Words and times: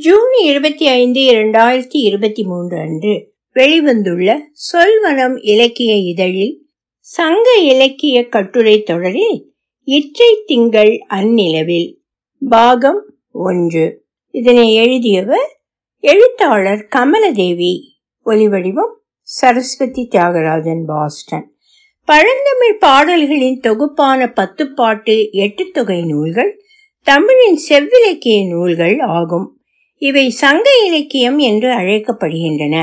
June 0.00 0.32
இருபத்தி 0.42 0.86
ஐந்து 0.86 1.20
இரண்டாயிரத்தி 1.20 1.96
இருபத்தி 2.00 2.42
மூன்று 2.42 2.78
அன்று 2.78 3.32
வெளிவந்துள்ள 3.54 4.38
சொல்வனம் 4.72 5.38
இலக்கிய 5.42 5.94
இதழில் 5.94 6.70
சங்க 6.98 7.56
இலக்கிய 7.60 8.28
கட்டுரை 8.28 8.82
தொடரில் 8.82 9.54
இற்றை 9.84 10.42
திங்கள் 10.46 11.06
அந்நிலவில் 11.10 11.96
பாகம் 12.48 13.14
ஒன்று. 13.32 14.04
இதனை 14.30 14.74
எழுதியவர் 14.74 15.60
எழுத்தாளர் 15.98 16.88
கமலதேவி 16.96 17.74
ஒலிவடிவம் 18.26 18.94
சரஸ்வதி 19.22 20.08
தியாகராஜன் 20.10 20.84
பாஸ்டன். 20.86 21.54
பழந்தமிழ் 22.04 22.78
பாடல்களின் 22.78 23.60
தொகுப்பான 23.60 24.32
பத்துப்பாட்டு 24.36 25.30
எட்டு 25.30 25.70
தொகை 25.72 26.04
நூல்கள் 26.04 26.60
தமிழின் 27.02 27.60
செவ்விலக்கிய 27.68 28.48
நூல்கள் 28.48 28.98
ஆகும். 28.98 29.54
இவை 30.00 30.30
சங்க 30.30 30.66
இலக்கியம் 30.86 31.38
என்று 31.38 31.68
அழைக்கப்படுகின்றன. 31.70 32.76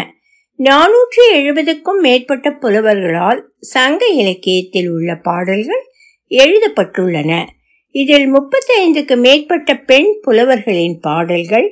நானூற்றி 0.60 1.24
எழுபதுக்கும் 1.32 2.00
மேற்பட்ட 2.02 2.50
புலவர்களால் 2.62 3.42
சங்க 3.60 4.06
இலக்கியத்தில் 4.06 4.90
உள்ள 4.90 5.16
பாடல்கள் 5.16 5.84
எழுதப்பட்டுள்ளன. 6.32 7.32
இதில் 7.96 8.28
முப்பத்தைந்துக்கு 8.34 9.16
மேற்பட்ட 9.18 9.76
பெண் 9.76 10.20
புலவர்களின் 10.22 11.00
பாடல்கள் 11.00 11.68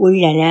உள்ளன. 0.00 0.42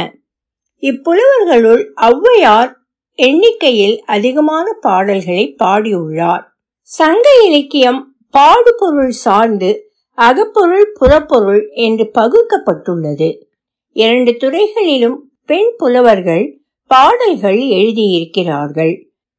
இப்புலவர்களுள் 0.84 1.84
ஔவையார் 2.02 2.72
எண்ணிக்கையில் 3.20 3.98
அதிகமான 4.06 4.68
பாடல்களை 4.82 5.56
பாடியுள்ளார். 5.64 6.44
சங்க 6.82 7.26
இலக்கியம் 7.46 8.16
பாடுபொருள் 8.30 9.16
சார்ந்து 9.26 9.72
அகப்பொருள் 10.18 10.88
புறப்பொருள் 11.00 11.64
என்று 11.70 12.06
பகுக்கப்பட்டுள்ளது. 12.20 13.30
இரண்டு 13.92 14.38
துறைகளிலும் 14.38 15.32
பெண் 15.46 15.74
புலவர்கள் 15.78 16.62
பாடல்கள் 16.88 17.58
எழுதியிருக்கிறார்கள். 17.58 18.94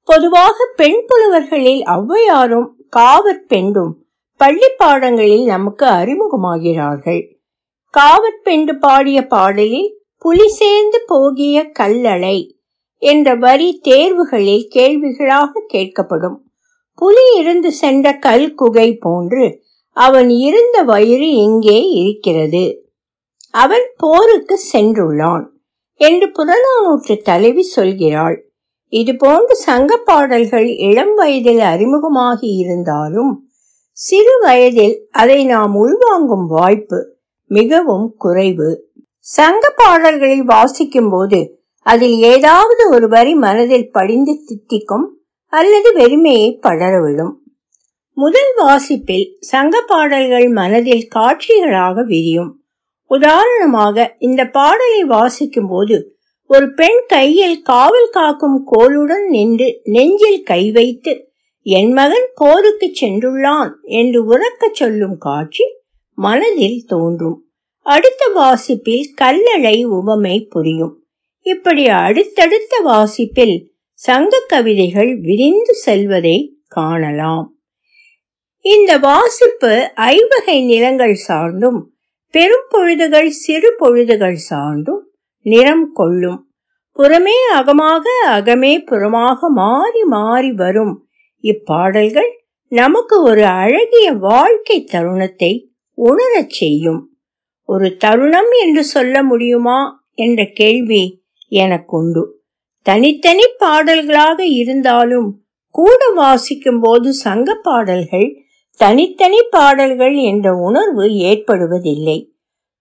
பொதுவாக 0.04 0.72
பெண் 0.76 1.04
புலவர்களில் 1.06 1.82
ஔவையாரும் 1.96 2.68
காவற் 2.88 3.48
பெண்டும் 3.48 3.92
பள்ளி 4.36 4.68
பாடங்களில் 4.76 5.44
நமக்கு 5.44 5.86
அறிமுகமாகிறார்கள். 5.86 7.22
காவற் 7.90 8.42
பெண்டு 8.42 8.78
பாடிய 8.78 9.26
பாடலில் 9.26 10.00
புலி 10.18 10.48
சேர்ந்து 10.48 11.02
போகிய 11.06 11.72
கல்லளை 11.78 12.50
என்ற 12.98 13.34
வரி 13.34 13.80
தேர்வுகளில் 13.88 14.68
கேள்விகளாக 14.74 15.62
கேட்கப்படும். 15.72 16.38
புலி 16.94 17.24
இருந்து 17.36 17.72
சென்ற 17.72 18.12
கல் 18.12 18.54
குகை 18.54 18.96
போன்று 18.96 19.62
அவன் 19.92 20.28
இருந்த 20.28 20.82
வயிறு 20.82 21.30
இங்கே 21.32 21.80
இருக்கிறது. 21.82 22.89
அவன் 23.50 23.90
போருக்கு 23.96 24.60
சென்றுள்ளான். 24.72 25.46
என்று 25.94 26.26
புறநானூற்று 26.26 27.22
தலைவி 27.22 27.72
சொல்கிறாள் 27.76 28.40
இதுபோன்று 28.90 29.50
சங்க 29.50 29.96
பாடல்கள் 29.96 30.76
இளம் 30.76 31.14
வயதில் 31.14 31.58
அறிமுகமாகி 31.58 32.56
இருந்தாலும் 32.56 33.50
சிறு 33.92 34.38
வயதில் 34.40 35.08
அதை 35.10 35.44
நாம் 35.44 35.74
உள்வாங்கும் 35.74 36.46
வாய்ப்பு 36.46 37.16
மிகவும் 37.46 38.14
குறைவு. 38.18 38.92
சங்க 39.18 39.74
பாடல்களை 39.76 40.42
வாசிக்கும் 40.42 41.10
போது 41.10 41.64
அதில் 41.82 42.22
ஏதாவது 42.22 42.90
ஒரு 42.90 43.08
வரி 43.08 43.34
மனதில் 43.34 43.90
படிந்து 43.90 44.42
தித்திக்கும் 44.46 45.18
அல்லது 45.46 45.92
வெறுமையை 45.92 46.58
படரவிடும். 46.62 47.32
முதல் 48.12 48.52
வாசிப்பில் 48.56 49.36
சங்க 49.40 49.80
பாடல்கள் 49.80 50.48
மனதில் 50.48 51.08
காட்சிகளாக 51.14 52.02
விரியும். 52.02 52.59
உதாரணமாக 53.10 54.14
இந்த 54.18 54.42
பாடலை 54.46 55.02
வாசிக்கும் 55.04 55.68
போது 55.68 55.96
ஒரு 56.50 56.66
பெண் 56.74 57.00
கையில் 57.06 57.58
காவல் 57.62 58.08
காக்கும் 58.10 58.58
கோலுடன் 58.64 59.26
நின்று 59.28 59.68
நெஞ்சில் 59.84 60.42
கை 60.42 60.62
வைத்து 60.70 61.12
என் 61.66 61.92
மகன் 61.92 62.28
போருக்கு 62.34 62.86
சென்றுள்ளான் 63.00 63.72
என்று 63.98 64.20
உறக்க 64.30 64.68
சொல்லும் 64.72 65.18
காட்சி 65.18 65.66
மனதில் 66.18 66.80
தோன்றும். 66.86 67.38
அடுத்த 67.86 68.22
வாசிப்பில் 68.34 69.04
கல்லழை 69.20 69.76
உவமை 69.84 70.36
புரியும். 70.48 70.94
இப்படி 71.46 71.84
அடுத்தடுத்த 71.98 72.74
வாசிப்பில் 72.80 73.56
சங்க 74.00 74.42
கவிதைகள் 74.48 75.12
விரிந்து 75.20 75.74
செல்வதை 75.74 76.36
காணலாம். 76.68 77.46
இந்த 78.64 78.92
வாசிப்பு 78.98 79.72
ஐவகை 80.10 80.58
நிலங்கள் 80.64 81.16
சார்ந்தும் 81.28 81.80
பெரும் 82.30 82.66
பொழுதுகள் 82.74 83.28
சிறு 83.28 83.76
பொழுதுகள் 83.80 84.38
சார்ந்தும் 84.50 85.02
நிறம் 85.46 85.92
கொள்ளும். 85.92 86.40
புறமே 86.96 87.36
அகமாக 87.54 88.02
அகமே 88.28 88.72
புறமாக 88.90 89.38
மாறி 89.48 90.02
மாறி 90.02 90.52
வரும். 90.52 90.94
இப்பாடல்கள் 91.44 92.30
நமக்கு 92.72 93.22
ஒரு 93.22 93.44
அழகிய 93.44 94.12
வாழ்க்கை 94.12 94.84
தருணத்தை 94.84 95.52
உணரச் 95.94 96.50
செய்யும். 96.50 97.00
ஒரு 97.64 97.96
தருணம் 97.96 98.50
என்று 98.50 98.84
சொல்ல 98.84 99.22
முடியுமா 99.22 99.78
என்ற 100.14 100.44
கேள்வி 100.44 101.24
எனக்குண்டு. 101.50 102.22
தனித்தனி 102.86 103.46
பாடல்களாக 103.58 104.44
இருந்தாலும் 104.44 105.28
கூட 105.74 106.08
வாசிக்கும் 106.14 106.80
போது 106.80 107.12
சங்க 107.12 107.54
பாடல்கள் 107.54 108.28
தனித்தனி 108.80 109.40
பாடல்கள் 109.50 110.16
என்ற 110.30 110.46
உணர்வு 110.56 111.04
ஏற்படுவதில்லை. 111.28 112.18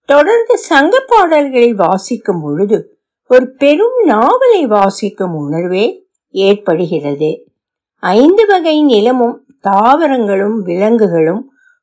தொடர்ந்து 0.08 0.54
சங்க 0.58 0.94
பாடல்களை 1.08 1.70
வாசிக்கும் 1.72 2.40
பொழுது 2.42 2.78
ஒரு 3.30 3.46
பெரும் 3.52 3.98
நாவலை 4.04 4.62
வாசிக்கும் 4.66 5.34
உணர்வே 5.34 5.84
ஏற்படுகிறது. 6.34 7.30
ஐந்து 8.02 8.44
வகை 8.46 8.76
நிலமும் 8.82 9.36
தாவரங்களும் 9.68 10.56
விலங்குகளும் 10.62 11.42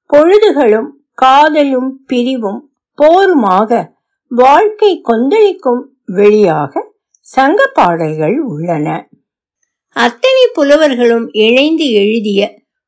பொழுதுகளும் 0.09 0.89
காதலும் 1.13 1.89
பிரிவும் 2.06 2.61
போருமாக 2.97 3.79
வாழ்க்கை 4.31 4.91
கொந்தளிக்கும் 5.01 5.81
வெளியாக 6.11 6.73
சங்க 7.27 7.59
பாடல்கள் 7.73 8.38
உள்ளன. 8.45 8.88
அத்தனை 9.95 10.44
புலவர்களும் 10.53 11.27
இணைந்து 11.45 11.85
எழுதிய 11.91 12.41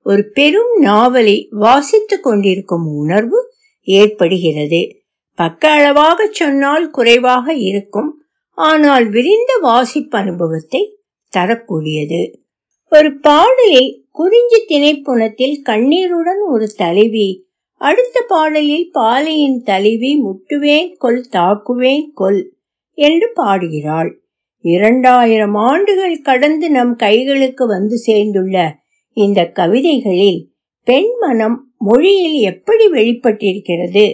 ஒரு 0.09 0.23
பெரும் 0.29 0.71
நாவலை 0.81 1.35
வாசித்துக் 1.63 2.23
கொண்டிருக்கும் 2.23 2.85
உணர்வு 3.01 3.39
ஏற்படுகிறது. 3.87 4.81
பக்க 5.39 5.63
அளவாக 5.69 6.27
சொன்னால் 6.31 6.85
குறைவாக 6.89 7.53
இருக்கும் 7.63 8.09
ஆனால் 8.57 9.05
விரிந்த 9.09 9.51
வாசிப்பு 9.61 10.15
அனுபவத்தை 10.17 10.81
தரக்கூடியது. 11.33 12.21
ஒரு 12.91 13.09
பாடலை 13.19 13.85
குறிஞ்சி 14.11 14.59
திணைப்புணத்தில் 14.67 15.57
கண்ணீருடன் 15.61 16.41
ஒரு 16.47 16.67
தலைவி 16.81 17.27
அடுத்த 17.81 18.23
பாடலில் 18.27 18.87
பாலையின் 18.91 19.59
தலைவி 19.63 20.11
முட்டுவேன் 20.25 20.89
கொல் 20.97 21.23
தாக்குவேன் 21.31 22.05
கொல் 22.13 22.41
என்று 22.97 23.27
பாடுகிறாள். 23.33 24.11
இரண்டாயிரம் 24.65 25.57
ஆண்டுகள் 25.69 26.17
கடந்து 26.21 26.67
நம் 26.69 26.93
கைகளுக்கு 26.95 27.63
வந்து 27.67 27.97
சேர்ந்துள்ள 27.97 28.57
இந்த 29.17 29.51
கவிதைகளில் 29.53 30.41
பெண் 30.83 31.11
மனம் 31.19 31.73
மொழியில் 31.77 32.39
எப்படி 32.41 32.85
வெளிப்பட்டிருக்கிறது 32.87 34.05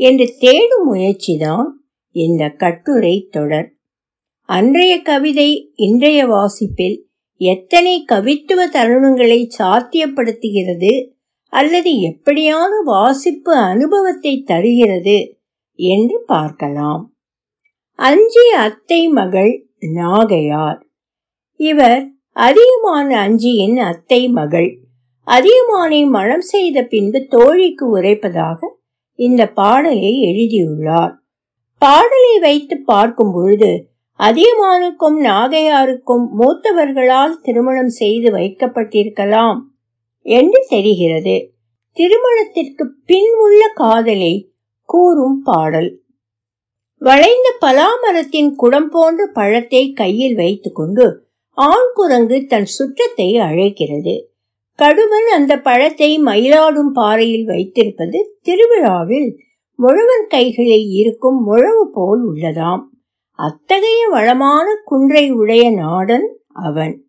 என்று 0.00 0.34
தேடும் 0.38 0.86
முயற்சிதான் 0.86 1.68
இந்த 2.10 2.48
கட்டுரை 2.48 3.28
தொடர். 3.30 3.68
அன்றைய 4.48 5.02
கவிதை 5.02 5.72
இன்றைய 5.74 6.26
வாசிப்பில் 6.26 6.96
எத்தனை 7.40 8.04
கவித்துவ 8.08 8.60
தருணங்களை 8.72 9.40
சாத்தியப்படுத்துகிறது 9.58 10.92
அல்லது 11.52 11.90
எப்படியான 12.10 12.70
வாசிப்பு 12.84 13.54
அனுபவத்தை 13.54 14.42
தருகிறது 14.42 15.18
என்று 15.74 16.24
பார்க்கலாம். 16.26 17.14
அஞ்சி 17.98 18.46
அத்தை 18.56 19.08
மகள் 19.08 19.52
நாகையார். 19.94 20.80
இவர் 21.60 22.17
அதியமான் 22.38 23.10
அஞ்சியின் 23.10 23.76
அத்தை 23.76 24.28
மகள். 24.28 24.68
அதியமானை 25.26 26.06
மனம் 26.08 26.40
செய்த 26.40 26.82
பின்பு 26.82 27.26
தோழிக்கு 27.28 27.84
உரைப்பதாக 27.98 28.58
இந்த 29.14 29.48
பாடலை 29.48 30.20
எழுதியுள்ளார். 30.20 31.14
பாடலை 31.78 32.38
வைத்து 32.38 32.76
பார்க்கும் 32.84 33.32
பொழுது 33.32 33.70
அதியமானுக்கும் 34.20 35.18
நாகையாருக்கும் 35.20 36.24
மூத்தவர்களால் 36.38 37.36
திருமணம் 37.42 37.88
செய்து 37.88 38.30
வைக்கப்பட்டிருக்கலாம் 38.30 39.60
என்று 40.22 40.66
தெரிகிறது. 40.68 41.36
திருமணத்திற்கு 41.92 42.86
பின் 43.04 43.32
உள்ள 43.38 43.72
காதலை 43.74 44.34
கூறும் 44.84 45.42
பாடல். 45.42 45.90
வளைந்த 47.02 47.48
பலாமரத்தின் 47.60 48.54
குடம் 48.54 48.88
போன்ற 48.88 49.26
பழத்தை 49.26 49.92
கையில் 49.92 50.34
வைத்துக்கொண்டு 50.34 51.27
ஆண் 51.60 51.90
குரங்கு 51.94 52.44
தன் 52.46 52.64
சுற்றத்தை 52.64 53.38
அழைக்கிறது. 53.38 54.30
கடுவன் 54.78 55.28
அந்த 55.32 55.60
பழத்தை 55.60 56.18
மயிலாடும் 56.18 56.92
பாறையில் 56.92 57.44
வைத்திருப்பது 57.44 58.38
திருவிழாவில் 58.42 59.38
முழவன் 59.74 60.26
கைகளில் 60.28 60.88
இருக்கும் 60.88 61.40
முழவு 61.46 61.84
போல் 61.92 62.32
உள்ளதாம். 62.32 62.82
அத்தகைய 63.32 64.08
வளமான 64.08 64.82
குன்றை 64.84 65.30
உடைய 65.30 65.70
நாடன் 65.70 66.38
அவன். 66.48 67.04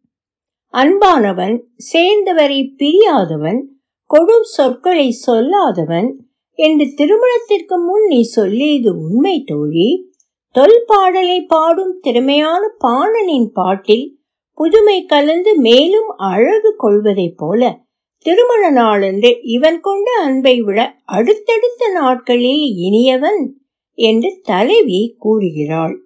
அன்பானவன் 0.74 1.62
சேர்ந்தவரை 1.94 2.74
பிரியாதவன் 2.78 3.62
கொடும் 4.10 4.42
சொற்களை 4.42 5.18
சொல்லாதவன் 5.28 6.10
என்று 6.54 6.94
திருமணத்திற்கு 6.96 7.78
முன் 7.78 8.06
நீ 8.08 8.22
சொல்லியது 8.22 8.98
உண்மை 8.98 9.44
தோழி. 9.46 10.12
தொல் 10.52 10.84
பாடலை 10.86 11.42
பாடும் 11.42 12.00
திறமையான 12.02 12.62
பாணனின் 12.84 13.50
பாட்டில் 13.54 14.19
புதுமை 14.60 15.06
கலந்து 15.06 15.56
மேலும் 15.56 16.10
அழகு 16.18 16.76
கொள்வதைப் 16.78 17.38
போல 17.38 17.80
திருமண 18.18 18.70
நாளன்று 18.70 19.42
இவன் 19.42 19.80
கொண்ட 19.80 20.12
அன்பை 20.24 20.62
விட 20.62 20.96
அடுத்தடுத்த 21.06 21.88
நாட்களில் 21.88 22.76
இனியவன் 22.76 23.54
என்று 23.94 24.40
தலைவி 24.44 25.16
கூறுகிறாள். 25.20 26.02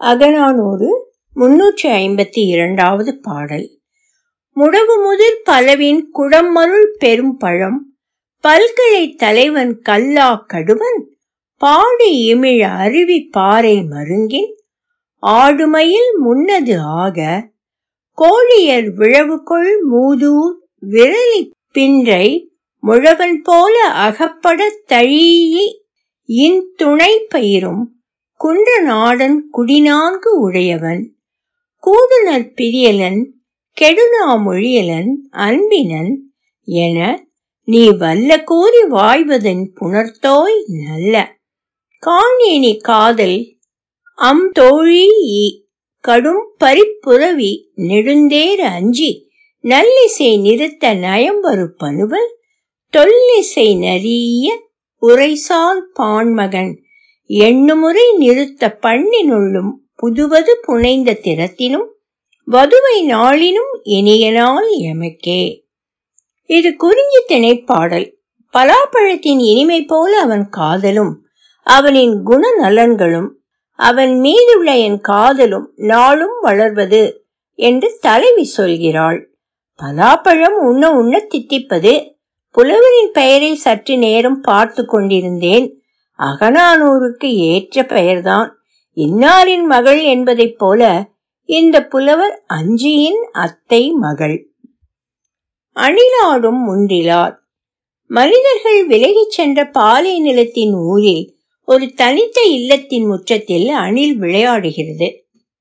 அகனானூறு 0.00 0.86
முன்னூற்றி 1.36 1.82
ஐம்பத்தி 1.82 2.38
இரண்டாவது 2.38 3.20
பாடல். 3.20 3.78
முடவு 4.56 5.02
முதிர் 5.02 5.40
பலவின் 5.44 6.10
குடமருள் 6.18 6.88
பெரும் 6.98 7.36
பழம். 7.36 7.96
பல்கலை 8.40 9.14
தலைவன் 9.14 9.80
கல்லா 9.80 10.46
கடுவன். 10.52 11.02
பாடி 11.56 12.34
இமிழ 12.34 12.60
அருவி 12.60 13.20
பாறை 13.20 13.82
மருங்கின். 13.82 14.55
ஆடுமையில் 15.28 16.10
முன்னது 16.18 16.80
ஆக 16.80 17.48
கோழியர் 18.18 18.88
விழவுக்குள் 18.94 19.78
மூதூர் 19.90 20.54
விரலி 20.90 21.50
பின்றை 21.72 22.50
முழவன் 22.82 23.42
போல 23.42 23.88
அகப்பட 23.88 24.70
தழீயி 24.88 25.66
இன் 26.24 26.72
துணை 26.76 27.26
பயிரும் 27.34 27.82
குன்ற 28.40 28.80
நாடன் 28.80 29.48
குடிநான்கு 29.52 30.28
உடையவன். 30.38 31.14
கூடுனர் 31.82 32.52
பிரியலன் 32.54 33.20
கெடுநா 33.80 34.26
மொழியலன் 34.26 35.10
அன்பினன் 35.30 36.32
என 36.64 37.26
நீ 37.64 37.90
வல்ல 37.90 38.42
கூறி 38.42 38.82
வாய்வதன் 38.82 39.72
புணர்த்தோய் 39.80 40.58
நல்ல. 40.86 41.34
காணேனி 42.02 42.80
காதல் 42.80 43.55
அம் 44.18 44.52
தோழி 44.52 45.68
கடும் 46.00 46.54
பரிப்புறவி 46.58 47.50
நெடுந்தேர 47.76 48.54
அஞ்சி 48.54 49.28
நல்லிசை 49.64 50.40
நிறுத்த 50.40 50.94
நயம்பரு 50.94 51.66
பனுவல் 51.66 52.38
தொல்லிசை 52.92 53.66
நரிய 53.78 54.46
உரைசால் 55.02 55.82
பான்மகன் 55.92 56.80
எண்ணுமுறை 57.26 58.16
நிறுத்த 58.16 58.78
பண்ணினுள்ளும் 58.82 59.70
புதுவது 59.94 60.58
புனைந்த 60.62 61.12
திறத்தினும் 61.12 61.88
வதுவை 62.48 62.96
நாளினும் 63.02 63.72
இனியனால் 63.84 64.70
எமக்கே. 64.78 65.62
இது 66.46 66.76
குறிஞ்சி 66.76 67.20
திணைப்பாடல். 67.28 68.08
பலாப்பழத்தின் 68.54 69.40
இனிமை 69.44 69.84
போல 69.84 70.20
அவன் 70.20 70.48
காதலும் 70.48 71.26
அவனின் 71.62 72.22
குணநலன்களும் 72.26 73.28
அவன் 73.76 74.18
மீதுள்ள 74.18 74.76
என் 74.76 75.00
காதலும் 75.00 75.72
நாளும் 75.76 76.40
வளர்வது 76.40 77.26
என்று 77.54 77.98
தலைவி 78.00 78.52
சொல்கிறாள். 78.56 79.24
பலாப்பழம் 79.82 80.58
உண்ண 80.60 80.92
உண்ண 80.92 81.26
தித்திப்பது. 81.34 82.14
புலவரின் 82.50 83.10
பெயரை 83.12 83.54
சற்று 83.54 83.98
நேரம் 83.98 84.40
பார்த்து 84.40 84.86
கொண்டிருந்தேன். 84.86 85.80
அகனானூருக்கு 86.18 87.24
ஏற்ற 87.24 87.84
பெயர்தான். 87.84 88.58
இன்னாரின் 88.96 89.62
மகள் 89.62 90.02
என்பதைப் 90.02 90.58
போல 90.58 91.08
இந்த 91.42 91.84
புலவர் 91.84 92.44
அஞ்சியின் 92.48 93.30
அத்தை 93.32 93.90
மகள். 93.90 94.50
அணிலாடும் 95.74 96.60
முன்றிலார். 96.68 97.36
மனிதர்கள் 98.06 98.86
விலகிச் 98.86 99.30
சென்ற 99.30 99.68
பாலை 99.68 100.20
நிலத்தின் 100.20 100.74
ஊரில் 100.74 101.35
ஒரு 101.66 101.92
தனித்த 101.92 102.42
இல்லத்தின் 102.42 103.06
முற்றத்தில் 103.06 103.68
அணில் 103.68 104.20
விளையாடுகிறது. 104.20 105.08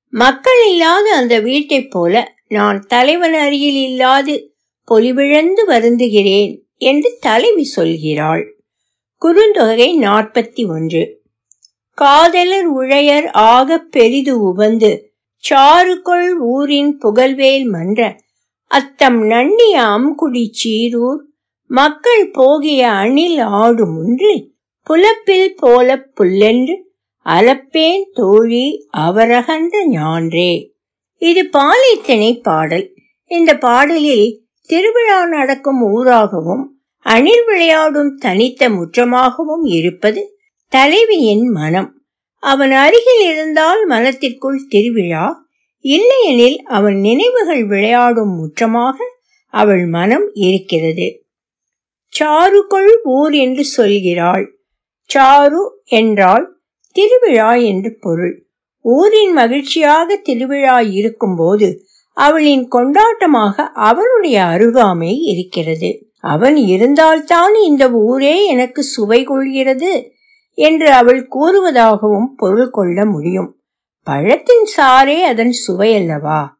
மக்கள் 0.10 0.70
இல்லாத 0.70 1.16
அந்த 1.16 1.40
வீட்டைப் 1.40 1.92
போல 1.92 2.34
நான் 2.48 2.86
தலைவன் 2.88 3.34
அருகில் 3.34 3.76
இல்லாது 3.76 4.56
பொலிவிழந்து 4.92 5.64
வருந்துகிறேன் 5.68 6.62
என்று 6.78 7.18
தலைவி 7.20 7.72
சொல்கிறாள். 7.76 8.44
குறுந்தொகை 9.22 9.90
நாற்பத்தி 9.98 10.68
ஒன்று. 10.68 11.24
காதலர் 11.90 12.70
உழையர் 12.78 13.28
ஆக 13.32 13.78
பெரிது 13.78 14.42
உபந்து 14.42 15.14
சாறுகொள் 15.50 16.32
ஊரின் 16.40 16.98
புகழ்வேல் 17.04 17.66
மன்ற 17.66 18.16
அத்தம் 18.72 19.22
நன்னிய 19.22 19.82
அம்குடி 19.82 20.48
சீரூர் 20.52 21.22
மக்கள் 21.68 22.30
போகிய 22.32 22.92
அணில் 22.92 23.40
ஆடும் 23.40 23.94
முன்று 23.94 24.55
புலப்பில் 24.90 25.54
போல 25.56 26.08
புல்லென்று 26.16 26.76
அலப்பேன் 27.26 28.04
தோழி 28.14 28.88
அவரகன்ற 28.90 29.88
ஞான்றே. 29.88 30.72
இது 31.16 31.46
பாலைத்திணை 31.46 32.40
பாடல். 32.42 32.94
இந்த 33.26 33.58
பாடலில் 33.58 34.44
திருவிழா 34.66 35.26
நடக்கும் 35.26 35.82
ஊராகவும் 35.96 36.64
அணில் 37.00 37.46
விளையாடும் 37.46 38.18
தனித்த 38.18 38.70
முற்றமாகவும் 38.70 39.64
இருப்பது 39.64 40.38
தலைவியின் 40.68 41.48
மனம். 41.50 42.02
அவன் 42.40 42.72
அருகில் 42.72 43.24
இருந்தால் 43.32 43.88
மனத்திற்குள் 43.88 44.68
திருவிழா 44.68 45.48
இல்லையெனில் 45.82 46.58
அவன் 46.62 47.00
நினைவுகள் 47.00 47.66
விளையாடும் 47.66 48.34
முற்றமாக 48.36 48.98
அவள் 49.48 49.86
மனம் 49.86 50.32
இருக்கிறது. 50.34 51.26
சாருக்குள் 52.20 52.92
ஊர் 53.04 53.34
என்று 53.34 53.64
சொல்கிறாள். 53.78 54.46
சாரு 55.16 55.70
என்றால் 55.86 56.58
திருவிழா 56.92 57.56
என்று 57.56 57.98
பொருள். 58.02 58.48
ஊரின் 58.82 59.32
மகிழ்ச்சியாக 59.32 60.16
திருவிழா 60.16 60.80
இருக்கும்போது 60.80 61.82
அவளின் 62.14 62.68
கொண்டாட்டமாக 62.72 63.56
அவனுடைய 63.74 64.42
அருகாமை 64.42 65.20
இருக்கிறது. 65.20 66.10
அவன் 66.20 66.56
இருந்தால்தான் 66.56 67.56
இந்த 67.56 67.92
ஊரே 67.92 68.48
எனக்கு 68.48 68.84
சுவை 68.84 69.24
கொள்கிறது 69.24 70.12
என்று 70.54 70.92
அவள் 70.92 71.28
கூறுவதாகவும் 71.28 72.28
பொருள் 72.38 72.70
கொள்ள 72.70 73.06
முடியும். 73.06 73.60
பழத்தின் 74.04 74.66
சாரே 74.78 75.22
அதன் 75.22 75.52
சுவை 75.52 75.96
அல்லவா? 75.96 76.58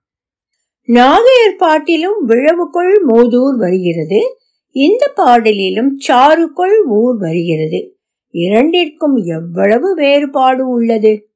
நாகையர் 0.82 1.56
பாட்டிலும் 1.58 2.30
விழவுக்குள் 2.30 3.02
மோதூர் 3.08 3.58
வருகிறது. 3.58 4.38
இந்த 4.72 5.14
பாடலிலும் 5.16 5.92
சாருக்குள் 6.08 6.78
ஊர் 6.88 7.18
வருகிறது. 7.18 7.95
இரண்டிற்கும் 8.36 9.16
எவ்வளவு 9.16 9.94
வேறுபாடு 9.94 10.68
உள்ளது? 10.68 11.30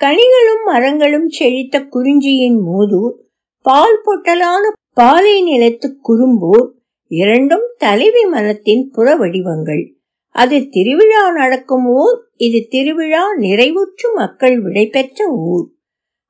கனிகளும் 0.00 0.64
மரங்களும் 0.64 1.28
செழித்த 1.28 1.78
குறிஞ்சியின் 1.80 2.58
மோதூர் 2.66 3.16
பால் 3.62 4.00
பொட்டலான 4.04 4.70
பாலை 4.94 5.42
நிலத்து 5.42 5.88
குறும்பூர் 6.08 6.68
இரண்டும் 7.10 7.66
தலைவி 7.78 8.24
மனத்தின் 8.24 8.90
புற 8.90 9.16
வடிவங்கள். 9.16 9.94
அது 10.34 10.68
திருவிழா 10.68 11.32
நடக்கும் 11.32 11.86
ஊர் 11.86 12.18
இது 12.36 12.66
திருவிழா 12.70 13.24
நிறைவுற்று 13.38 14.08
மக்கள் 14.14 14.62
விடைபெற்ற 14.62 15.24
ஊர். 15.26 15.66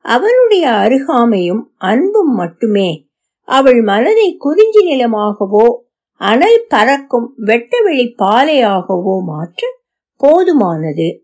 அவனுடைய 0.05 0.69
அருகாமையும் 0.69 1.63
அன்பும் 1.77 2.35
மட்டுமே. 2.35 3.09
அவள் 3.49 3.83
மனதை 3.83 4.37
குறிஞ்சி 4.37 4.83
நிலமாகவோ 4.87 5.67
அனல் 6.21 6.67
பறக்கும் 6.69 7.35
வெட்டவெளி 7.47 8.15
பாலையாகவோ 8.19 9.21
மாற்ற 9.25 9.67
போதுமானது. 10.21 11.19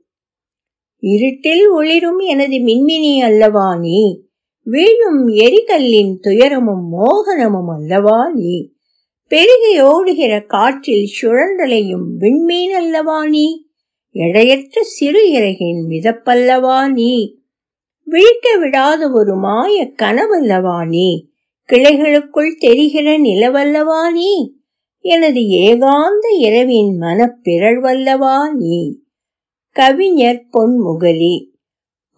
இருட்டில் 0.99 1.69
ஒளிரும் 1.69 2.19
எனது 2.19 2.57
மின்மினி 2.57 3.21
அல்லவா 3.21 3.79
நீ? 3.79 4.25
வீழும் 4.63 5.29
எரிகல்லின் 5.29 6.19
துயரமும் 6.21 6.93
மோகனமும் 6.93 7.77
அல்லவா 7.77 8.31
நீ? 8.35 8.73
பெருகி 9.29 9.81
ஓடுகிற 9.81 10.45
காற்றில் 10.47 11.09
சுழன்றலையும் 11.21 12.07
விண்மீன் 12.19 12.73
அல்லவா 12.73 13.27
நீ? 13.27 13.69
எடையற்ற 14.11 14.83
சிறு 14.83 15.31
இறகின் 15.31 15.87
மிதப்பல்லவா 15.89 16.93
நீ? 16.93 17.43
விழிக்க 18.03 18.59
விடாத 18.59 19.13
ஒரு 19.13 19.35
மாய 19.37 19.93
கனவல்லவா 20.03 20.87
நீ? 20.87 21.29
கிளைகளுக்குள் 21.69 22.57
தெரிகிற 22.59 23.19
நிலவல்லவா 23.19 24.13
நீ? 24.13 24.56
எனது 25.09 25.41
ஏகாந்த 25.41 26.27
இரவின் 26.39 27.01
மனப்பிறழ்வல்லவா 27.01 28.37
நீ? 28.53 28.79
கவிஞர் 29.77 30.41
பொன்முகலி. 30.53 31.37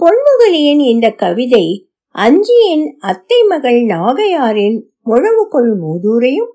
பொன்முகலியின் 0.00 0.82
இந்த 0.84 1.10
கவிதை 1.10 1.66
அஞ்சியின் 2.14 2.86
அத்தை 2.98 3.42
மகள் 3.42 3.80
நாகையாரின் 3.84 4.78
முழவுக்குள் 5.06 5.70
மூதூரையும் 5.82 6.52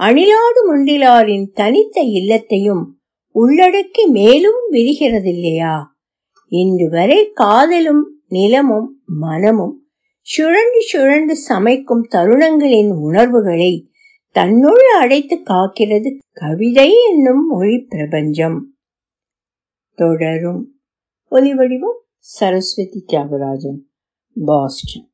அணிலாடு 0.00 0.60
முண்டிலாரின் 0.66 1.46
தனித்த 1.52 2.00
இல்லத்தையும் 2.02 2.84
உள்ளடக்கி 3.34 4.04
மேலும் 4.06 4.60
விரிகிறதில்லையா? 4.70 5.76
இன்று 6.52 6.88
வரை 6.90 7.30
காதலும் 7.32 8.04
நிலமும் 8.28 8.88
மனமும் 9.06 9.76
சுழண்டு 10.26 10.80
சுழண்டு 10.92 11.34
சமைக்கும் 11.48 12.06
தருணங்களின் 12.10 12.92
உணர்வுகளை 13.00 13.72
தன்னுள் 14.34 14.82
அடைத்து 15.00 15.36
காக்கிறது 15.36 16.18
கவிதை 16.32 16.92
என்னும் 17.10 17.46
மொழி 17.46 17.78
பிரபஞ்சம். 17.88 18.74
தொடரும். 19.94 20.80
ஒலிவடிவம் 21.30 21.98
சரஸ்வதி 22.18 23.04
தியாகராஜன். 23.06 23.78
பாஸ்டன். 24.44 25.13